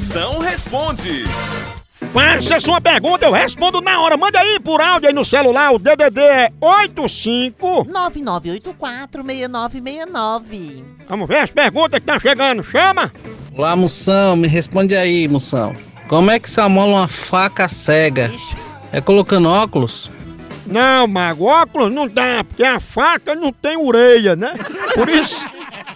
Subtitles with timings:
[0.00, 1.24] Moção responde.
[2.10, 4.16] Faça sua pergunta, eu respondo na hora.
[4.16, 7.84] Manda aí por áudio aí no celular, o DDD é 85.
[7.84, 10.82] 99846969.
[11.06, 12.64] Vamos ver as perguntas que estão chegando.
[12.64, 13.12] Chama!
[13.54, 15.74] Olá, Moção, me responde aí, Moção.
[16.08, 18.30] Como é que se amola uma faca cega?
[18.34, 18.56] Ixi,
[18.92, 20.10] É colocando óculos?
[20.64, 24.54] Não, mago, óculos não dá, porque a faca não tem orelha, né?
[24.94, 25.46] Por isso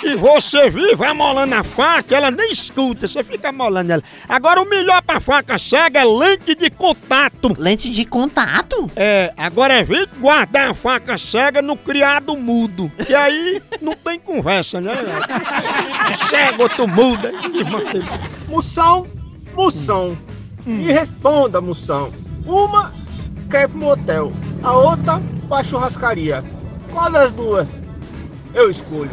[0.00, 4.02] que você vive amolando a faca, ela nem escuta, você fica amolando ela.
[4.28, 7.54] Agora, o melhor pra faca cega é lente de contato.
[7.58, 8.90] lente de contato?
[8.96, 14.80] É, agora evite guardar a faca cega no criado mudo, que aí não tem conversa,
[14.80, 14.92] né?
[16.30, 17.32] Cego, outro muda.
[17.32, 18.02] que mantém-
[18.48, 19.06] Moção,
[19.54, 20.16] moção.
[20.64, 22.12] Me responda, moção.
[22.46, 22.92] Uma
[23.50, 26.44] quer pro motel, a outra pra churrascaria.
[26.92, 27.82] Qual das duas
[28.54, 29.10] eu escolho?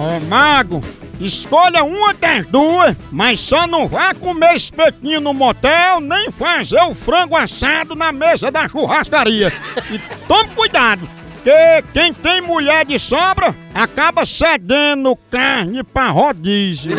[0.00, 0.80] Ó, mago,
[1.20, 6.94] escolha uma das duas, mas só não vá comer espetinho no motel, nem fazer o
[6.94, 9.52] frango assado na mesa da churrascaria.
[9.90, 11.10] E tome cuidado,
[11.42, 16.92] que quem tem mulher de sobra acaba cedendo carne pra rodízio.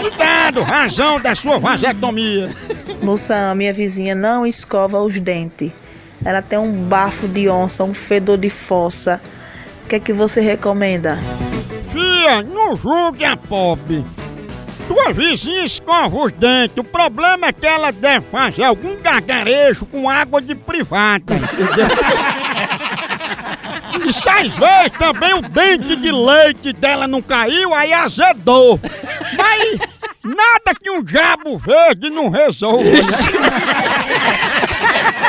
[0.00, 2.48] cuidado, razão da sua vasectomia.
[3.02, 5.70] Moção, minha vizinha não escova os dentes.
[6.24, 9.20] Ela tem um bafo de onça, um fedor de fossa.
[9.92, 11.18] O que é que você recomenda?
[11.92, 14.02] Fia, não julgue a pobre.
[14.88, 16.78] Tua vizinha escova os dentes.
[16.78, 21.34] O problema é que ela deve fazer algum gargarejo com água de privada.
[24.04, 28.80] E se às vezes também o dente de leite dela não caiu, aí azedou.
[29.36, 29.78] Mas
[30.24, 32.82] nada que um diabo verde não resolva.
[32.82, 33.00] né?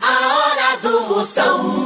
[0.00, 1.79] A hora do Moção.